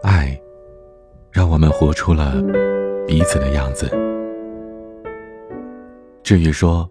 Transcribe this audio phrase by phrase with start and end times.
[0.00, 0.40] 爱，
[1.32, 2.40] 让我们活出了
[3.04, 3.90] 彼此的样子。
[6.22, 6.88] 至于说，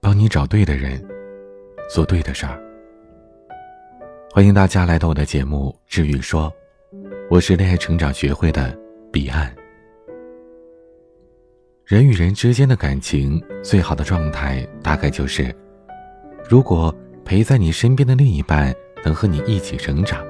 [0.00, 1.02] 帮你找对的人，
[1.88, 2.62] 做对的事儿。
[4.30, 6.52] 欢迎大家来到我的节目《治愈说》，
[7.30, 8.78] 我是恋爱成长学会的
[9.10, 9.50] 彼岸。
[11.86, 15.54] 人与人之间的感情，最好的状态大概就是：
[16.50, 16.94] 如果
[17.24, 20.24] 陪在你身边的另一半能和你一起成长，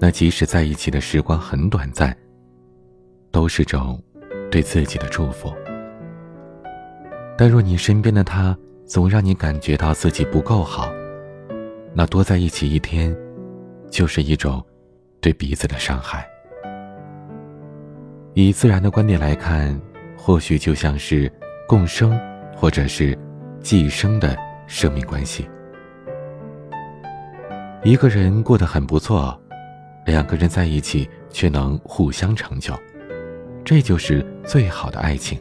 [0.00, 2.16] 那即使在一起的时光很短暂，
[3.30, 4.02] 都是种
[4.50, 5.52] 对自己的祝福。
[7.36, 10.90] 但若你身边的他总让你感觉到自己不够好，
[11.94, 13.14] 那多在一起一天，
[13.90, 14.64] 就是一种
[15.20, 16.26] 对彼此的伤害。
[18.34, 19.78] 以自然的观点来看，
[20.16, 21.30] 或许就像是
[21.66, 22.18] 共生，
[22.56, 23.18] 或者是
[23.60, 24.36] 寄生的
[24.66, 25.48] 生命关系。
[27.84, 29.38] 一个人过得很不错，
[30.04, 32.74] 两个人在一起却能互相成就，
[33.64, 35.38] 这就是最好的爱情。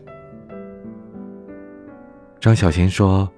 [2.39, 3.29] 张小娴说。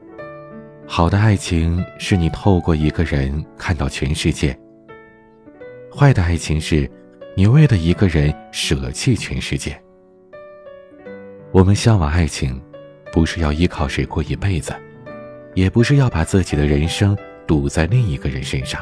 [0.92, 4.58] 好的爱情是你透过一个人看到全世界。
[5.96, 6.90] 坏的爱情是，
[7.38, 9.80] 你为了一个人舍弃全世界。
[11.52, 12.60] 我们向往爱情，
[13.14, 14.74] 不是要依靠谁过一辈子，
[15.54, 17.16] 也不是要把自己的人生
[17.50, 18.80] 赌在另一个人身上。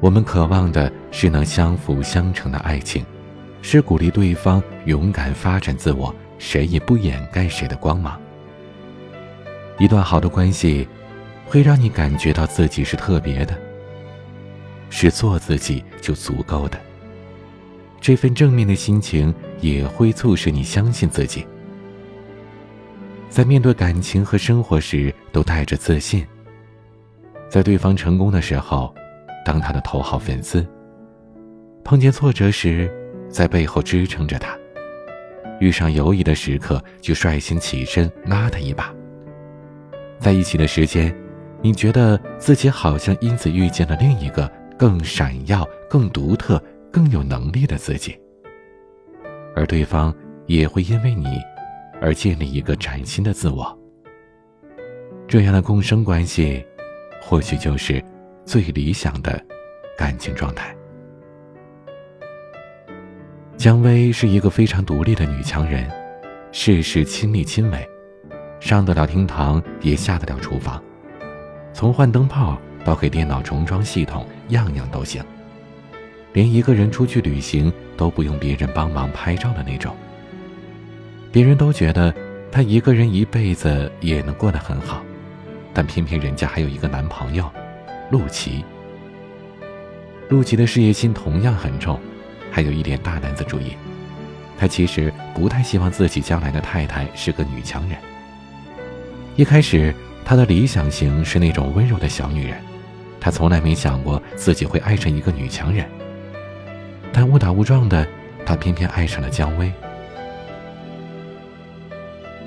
[0.00, 3.04] 我们渴望的是能相辅相成的爱情，
[3.60, 8.18] 是鼓励对方勇敢发展自我，谁也不掩盖谁的光芒。
[9.78, 10.88] 一段好的关系，
[11.44, 13.54] 会让你感觉到自己是特别的，
[14.88, 16.80] 是做自己就足够的。
[18.00, 21.46] 这份正面的心情也会促使你相信自己，
[23.28, 26.26] 在面对感情和生活时都带着自信。
[27.50, 28.94] 在对方成功的时候，
[29.44, 30.64] 当他的头号粉丝；
[31.82, 32.88] 碰见挫折时，
[33.28, 34.56] 在背后支撑着他；
[35.58, 38.94] 遇上犹疑的时刻，就率先起身拉他一把。
[40.20, 41.12] 在一起的时间，
[41.60, 46.62] 你觉得自己好像因此遇见了另一个更闪耀、更独特、
[46.92, 48.16] 更有能力的自己，
[49.56, 50.14] 而对方
[50.46, 51.40] 也会因为你
[52.00, 53.76] 而建立一个崭新的自我。
[55.26, 56.64] 这样的共生关系，
[57.30, 58.02] 或许就是
[58.44, 59.40] 最理想的
[59.96, 60.74] 感情状态。
[63.56, 65.88] 姜薇是一个非常独立的女强人，
[66.50, 67.88] 事事亲力亲为。
[68.58, 70.82] 上得了厅堂，也下得了厨房，
[71.72, 75.22] 从换灯泡到给电脑重装系统，样样都行。
[76.32, 79.94] 连一个人出去旅行都不用别人帮忙拍照的那种。
[81.30, 82.12] 别人都觉得
[82.50, 85.00] 她一个人一辈子也能过得很好，
[85.80, 87.50] 但偏偏人家还有一个男朋友，
[88.10, 88.62] 陆琪。
[90.28, 91.98] 陆琪的事业心同样很重，
[92.50, 93.78] 还有一点大男子主义。
[94.58, 97.96] 他其实不太希望自己将来的太太是个女强人。
[99.36, 102.58] 一开始，他的理想型是那种温柔的小女人，
[103.18, 105.88] 他从来没想过自己会爱上一个女强人。
[107.10, 108.06] 但误打误撞的，
[108.44, 109.72] 他偏偏爱上了姜薇。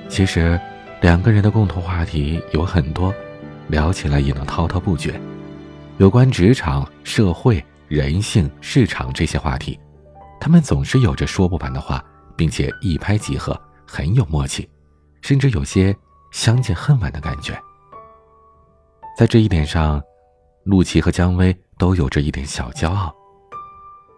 [0.08, 0.60] 其实，
[1.04, 3.14] 两个人的共同话题有很多，
[3.68, 5.20] 聊起来也能滔滔不绝。
[5.98, 9.78] 有关职场、社会、人性、市场这些话题，
[10.40, 12.02] 他们总是有着说不完的话，
[12.38, 14.68] 并且一拍即合，很有默契，
[15.22, 15.94] 甚至有些。
[16.32, 17.54] 相见恨晚的感觉，
[19.16, 20.02] 在这一点上，
[20.64, 23.14] 陆琪和姜薇都有着一点小骄傲。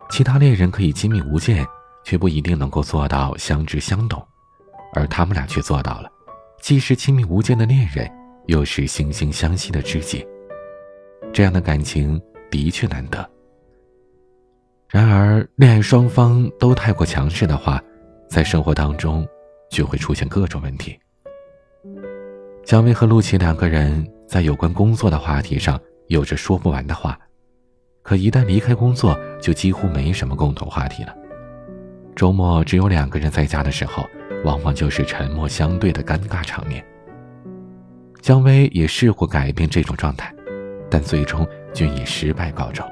[0.09, 1.67] 其他恋人可以亲密无间，
[2.05, 4.25] 却不一定能够做到相知相懂，
[4.93, 6.09] 而他们俩却做到了，
[6.65, 8.11] 既是亲密无间的恋人，
[8.47, 10.25] 又是惺惺相惜的知己。
[11.31, 13.29] 这样的感情的确难得。
[14.89, 17.79] 然而，恋爱双方都太过强势的话，
[18.27, 19.23] 在生活当中
[19.69, 20.99] 就会出现各种问题。
[22.63, 27.15] 小薇和陆琪两个人在有关工作的话题上有着说不完的话，
[28.01, 31.15] 可一旦离开工作，就几乎没什么共同话题了。
[32.15, 34.03] 周末只有两个人在家的时候，
[34.45, 36.85] 往往就是沉默相对的尴尬场面。
[38.21, 40.33] 姜薇也试过改变这种状态，
[40.89, 42.85] 但最终均以失败告终。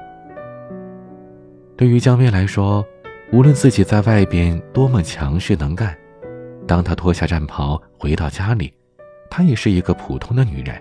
[1.76, 2.84] 对于姜薇来说，
[3.32, 5.96] 无论自己在外边多么强势能干，
[6.66, 8.72] 当她脱下战袍回到家里。
[9.30, 10.80] 她也是一个普通的女人，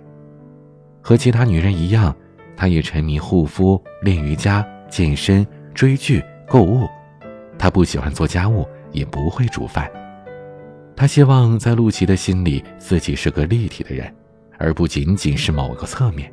[1.02, 2.16] 和其他女人一样，
[2.56, 6.88] 她也沉迷护肤、练瑜伽、健身、追剧、购物。
[7.58, 9.90] 她不喜欢做家务，也不会煮饭。
[10.96, 14.14] 他希望在陆琪的心里，自己是个立体的人，
[14.58, 16.32] 而不仅仅是某个侧面。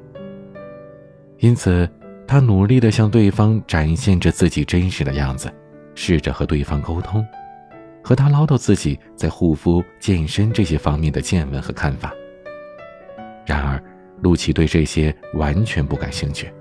[1.39, 1.89] 因此，
[2.27, 5.51] 他努力的向对方展现着自己真实的样子，
[5.95, 7.27] 试着和对方沟通，
[8.03, 12.13] 和他唠叨自己在护肤、健身这些方面的见闻和看法。
[13.47, 13.83] 然而，
[14.23, 16.53] 陆琪对这些完全不感兴趣，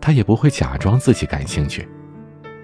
[0.00, 1.86] 他也不会假装自己感兴趣，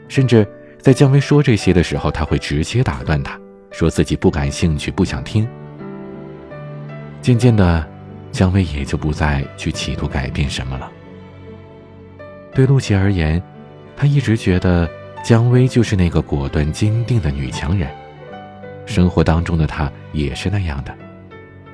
[0.09, 0.44] 甚至
[0.81, 3.39] 在姜薇说这些的时候，他会直接打断他，
[3.70, 5.49] 说自己不感兴趣，不想听。
[7.22, 7.87] 渐渐的，
[8.32, 10.90] 姜薇也就不再去企图改变什么了。
[12.55, 13.43] 对陆琪而言，
[13.96, 14.88] 他一直觉得
[15.22, 17.88] 姜薇就是那个果断坚定的女强人，
[18.87, 20.94] 生活当中的她也是那样的，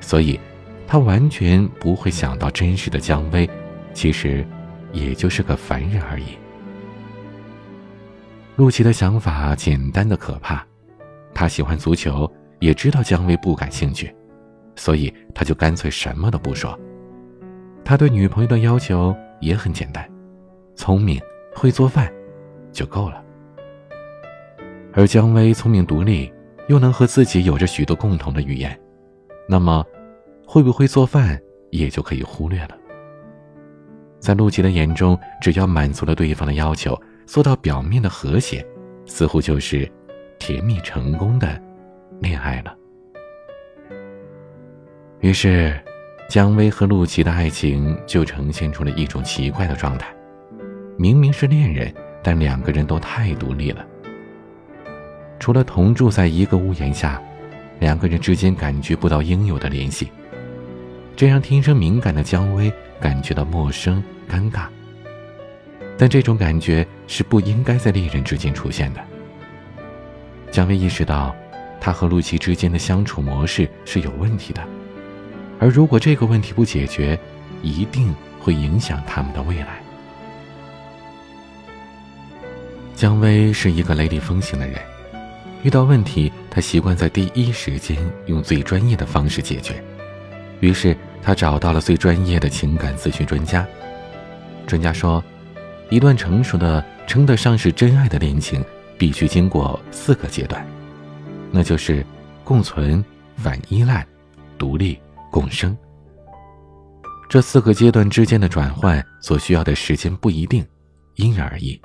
[0.01, 0.39] 所以，
[0.87, 3.49] 他完全不会想到真实的姜薇，
[3.95, 4.47] 其实，
[4.93, 6.37] 也就是个凡人而已。
[8.57, 10.65] 陆琪的想法简单的可怕，
[11.37, 12.31] 他喜欢足球，
[12.61, 14.11] 也知道姜薇不感兴趣。
[14.75, 16.79] 所以他就干脆什么都不说。
[17.85, 20.07] 他对女朋友的要求也很简单，
[20.75, 21.21] 聪明
[21.55, 22.11] 会做饭，
[22.73, 23.23] 就够了。
[24.95, 26.33] 而姜薇聪明独立，
[26.69, 28.79] 又能和自己有着许多共同的语言，
[29.47, 29.85] 那么
[30.47, 31.39] 会不会做饭
[31.71, 32.71] 也就可以忽略了。
[34.19, 38.67] 在陆琪的眼中，只要满足了对方的要求，做到表面的和谐，
[39.05, 39.91] 似乎就是
[40.39, 41.61] 甜蜜成功的
[42.21, 42.77] 恋爱了。
[45.21, 45.79] 于是，
[46.29, 50.15] 姜薇和陆琪的爱情就呈现出了一种奇怪的状态。
[50.99, 51.93] 明明是恋人，
[52.23, 53.85] 但两个人都太独立了。
[55.39, 57.21] 除了同住在一个屋檐下，
[57.81, 60.09] 两个人之间感觉不到应有的联系，
[61.15, 64.67] 这让天生敏感的姜薇感觉到陌生、尴尬。
[65.99, 69.01] 但这种感觉是不应该在恋人之间出现的。
[70.57, 71.37] 姜薇意识到，
[71.79, 74.67] 他和陆琪之间的相处模式是有问题的。
[75.59, 77.19] 而如果这个问题不解决，
[77.61, 79.83] 一定会影响他们的未来。
[82.95, 84.81] 姜薇是一个雷厉风行的人，
[85.63, 89.75] 遇到问题，他习惯在第一时间用最专业的方式解决。
[90.61, 93.67] 于是，他找到了最专业的情感咨询专家。
[94.67, 95.23] 专家说，
[95.91, 98.65] 一段成熟的、称得上是真爱的恋情，
[98.99, 100.67] 必须经过四个阶段，
[101.51, 102.05] 那就是
[102.45, 103.05] 共存、
[103.37, 104.07] 反依赖、
[104.59, 104.99] 独立。
[105.29, 105.77] 共生，
[107.29, 110.67] 这四个阶段之间的转换所需要的时间不一定，
[111.17, 111.79] 因人而异。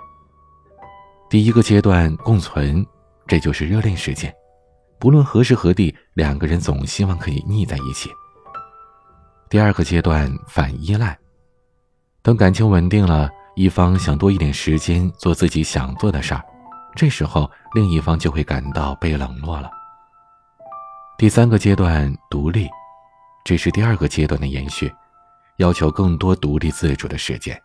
[1.29, 2.85] 第一个阶段共存，
[3.27, 4.33] 这就是热恋时间，
[4.99, 8.09] 不论何时何地，两个人总希望可以腻在一起。
[9.49, 11.17] 第二个阶段反依赖，
[12.21, 16.41] 等感情稳定了，一方想多一点时间做自己想做的事儿，
[16.95, 19.71] 这时候另一方就会感到被冷落了。
[21.17, 22.67] 第三个阶段独立。
[23.43, 24.93] 这是第二个阶段的延续，
[25.57, 27.59] 要求更多独立自主的时间。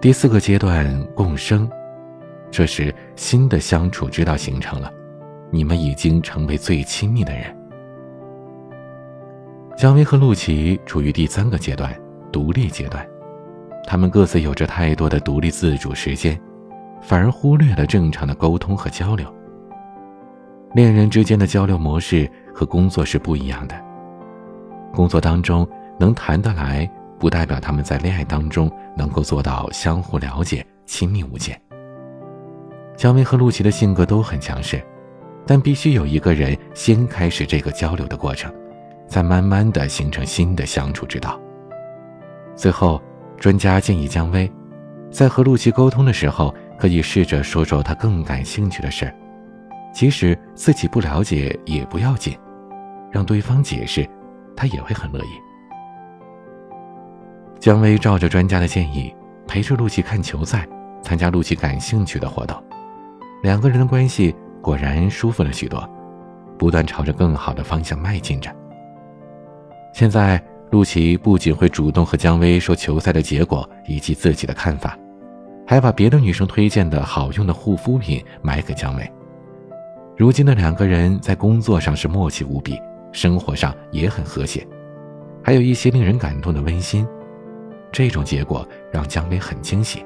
[0.00, 1.70] 第四个阶段共生，
[2.50, 4.90] 这时新的相处之道形成了，
[5.50, 7.54] 你们已经成为最亲密的人。
[9.76, 11.94] 姜薇和陆琪处于第三个阶段
[12.32, 13.06] 独立阶段，
[13.86, 16.40] 他们各自有着太多的独立自主时间，
[17.00, 19.26] 反而忽略了正常的沟通和交流。
[20.74, 23.74] 恋人之间的交流模式和工作是不一样的。
[24.92, 25.68] 工作当中
[25.98, 26.88] 能谈得来，
[27.18, 31.60] 不代表他们在恋爱当中能够做到相互了解、亲密无间。
[32.96, 34.80] 姜薇和陆琪的性格都很强势，
[35.46, 38.52] 但必须有一个人先开始这个交流的过程，
[39.06, 41.40] 再慢慢的形成新的相处之道。
[42.54, 43.00] 最后，
[43.38, 44.50] 专家建议姜薇，
[45.10, 49.14] 在和陆琪沟通的时候，可以试着说说他更感兴趣的事儿
[49.92, 52.38] 即使自己不了解也不要紧，
[53.12, 54.08] 让对方解释。
[54.56, 55.28] 他也会很乐意。
[57.58, 59.14] 姜薇照着专家的建议，
[59.46, 60.68] 陪着陆琪看球赛，
[61.02, 62.62] 参加陆琪感兴趣的活动，
[63.42, 65.88] 两个人的关系果然舒服了许多，
[66.58, 68.54] 不断朝着更好的方向迈进着。
[69.94, 74.94] 现在，陆琪不仅会主动和姜薇说球赛的结果以及自己的看法，
[75.70, 79.12] 还把别的女生推荐的好用的护肤品买给姜薇。
[80.16, 82.76] 如今的两个人在工作上是默契无比。
[83.12, 84.66] 生活上也很和谐，
[85.44, 87.06] 还有一些令人感动的温馨。
[87.92, 90.04] 这种结果让姜薇很惊喜。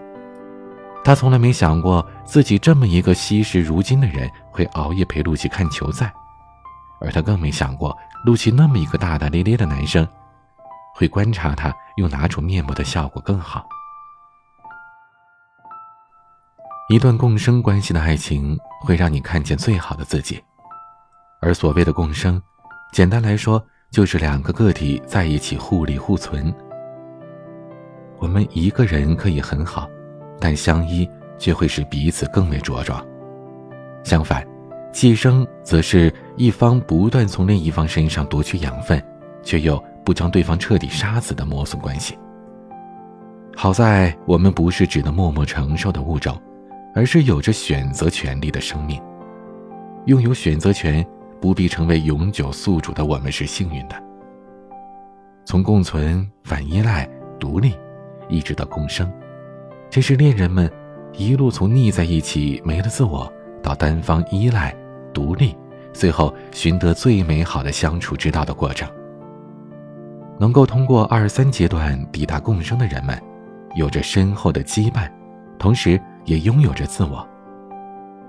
[1.03, 6.13] 她从来没想过自己这么一个惜时如金的人会熬夜陪陆琪看球赛，
[7.01, 10.07] 而她更没想过陆琪那么一个大大咧咧的男生，
[10.95, 13.67] 会观察他用哪种面膜的效果更好。
[16.91, 20.39] 一段共生关系的爱情会让你看见最好的自己，
[21.41, 22.41] 而所谓的共生。
[22.93, 26.55] 简单来说，就是两个个体在一起互利互存。
[28.19, 29.89] 我们一个人可以很好，
[30.39, 33.03] 但相依却会使彼此更为茁壮。
[34.05, 34.47] 相反，
[34.93, 39.03] 寄生则是一方不断从另一方身上夺取养分，
[39.43, 42.15] 却又不将对方彻底杀死的磨损关系。
[43.57, 46.39] 好在我们不是只能默默承受的物种，
[46.95, 49.03] 而是有着选择权利的生命。
[50.07, 51.05] 拥有选择权，
[51.41, 54.03] 不必成为永久宿主的我们是幸运的。
[55.45, 57.09] 从共存、反依赖、
[57.39, 57.75] 独立，
[58.29, 59.11] 一直到共生，
[59.91, 60.71] 这是恋人们
[61.13, 63.31] 一路从腻在一起没了自我，
[63.63, 64.75] 到单方依赖、
[65.13, 65.57] 独立，
[65.93, 68.89] 最后寻得最美好的相处之道的过程。
[70.39, 73.21] 能够通过二三阶段抵达共生的人们。
[73.77, 75.11] 有着深厚的羁绊，
[75.59, 77.27] 同时也拥有着自我。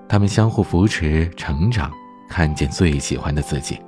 [0.07, 1.91] 他们相互扶持成长，
[2.29, 3.81] 看见最喜欢的自己，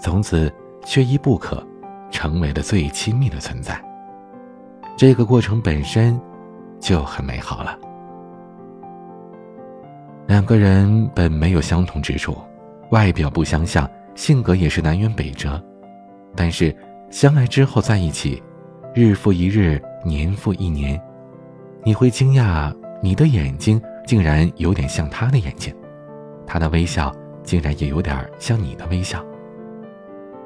[0.00, 0.52] 从此
[0.84, 1.64] 缺一不可，
[2.10, 3.80] 成为了最亲密的存在。
[4.96, 6.20] 这个过程本身
[6.80, 7.78] 就很美好了。
[10.26, 12.36] 两个人本没有相同之处，
[12.90, 15.62] 外表不相像，性格也是南辕北辙，
[16.34, 16.74] 但是
[17.10, 18.42] 相爱之后在一起，
[18.94, 19.80] 日复一日。
[20.04, 21.00] 年复一年，
[21.82, 22.72] 你会惊讶，
[23.02, 25.74] 你的眼睛竟然有点像他的眼睛，
[26.46, 29.24] 他的微笑竟然也有点像你的微笑。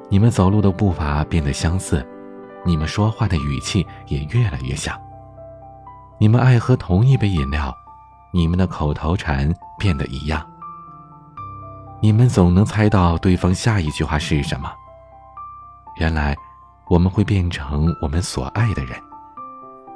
[0.09, 2.05] 你们走路的步伐变得相似，
[2.65, 4.99] 你们说话的语气也越来越像。
[6.19, 7.75] 你们爱喝同一杯饮料，
[8.33, 10.45] 你们的口头禅变得一样。
[12.03, 14.71] 你们总能猜到对方下一句话是什么。
[15.99, 16.37] 原来，
[16.89, 18.99] 我们会变成我们所爱的人。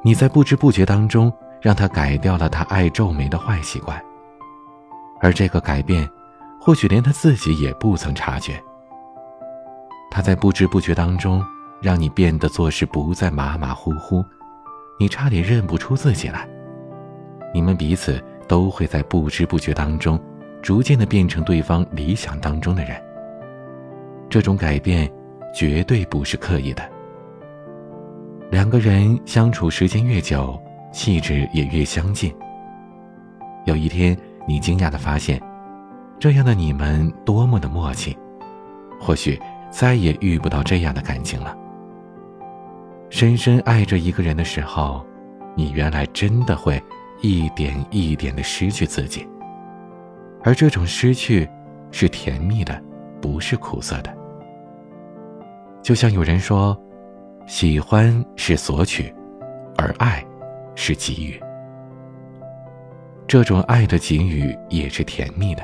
[0.02, 1.32] 你在不知不觉当中
[1.64, 3.99] 让他改掉了他爱皱眉的坏习惯，
[5.23, 6.06] 而这个改变，
[6.61, 8.62] 或许连他自己也不曾察觉。
[10.11, 11.42] 他在不知不觉当中
[11.80, 14.23] 让你变得做事不再马马虎虎，
[15.00, 16.47] 你差点认不出自己来。
[17.54, 20.21] 你们彼此都会在不知不觉当中，
[20.61, 23.02] 逐渐的变成对方理想当中的人。
[24.28, 25.11] 这种改变，
[25.54, 26.83] 绝对不是刻意的。
[28.50, 30.61] 两个人相处时间越久，
[30.94, 32.32] 气质也越相近。
[33.64, 35.42] 有一天，你惊讶的发现，
[36.20, 38.16] 这样的你们多么的默契，
[39.00, 39.36] 或许
[39.70, 41.56] 再也遇不到这样的感情了。
[43.10, 45.04] 深深爱着一个人的时候，
[45.56, 46.80] 你原来真的会
[47.20, 49.26] 一点一点的失去自己，
[50.44, 51.48] 而这种失去，
[51.90, 52.80] 是甜蜜的，
[53.20, 54.16] 不是苦涩的。
[55.82, 56.80] 就像有人说。
[57.46, 59.14] 喜欢是索取，
[59.76, 60.24] 而爱
[60.75, 61.40] 是给予。
[63.26, 65.62] 这种爱的给予也是甜蜜的。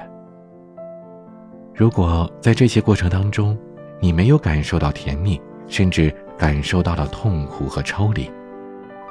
[1.75, 3.57] 如果在这些过程当中，
[4.00, 8.31] 你没有感受到甜蜜，甚至感受到了痛苦和抽离，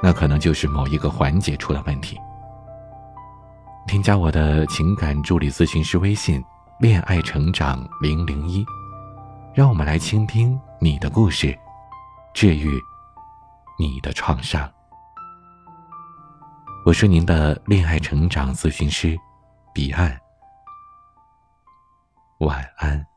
[0.02, 2.18] 那可能就是某一个环节出了问题。
[3.86, 6.42] 添加我的情感助理咨询师微信
[6.78, 8.64] “恋爱成长零零一”，
[9.54, 11.56] 让我们来倾听你的故事。
[12.32, 12.78] 治愈
[13.78, 14.70] 你的创伤。
[16.82, 19.14] 我是您的恋爱成长咨询师，
[19.74, 20.18] 彼岸。
[22.38, 23.09] 晚安。